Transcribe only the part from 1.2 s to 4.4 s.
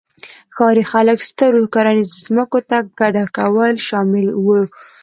سترو کرنیزو ځمکو ته کډه کول شامل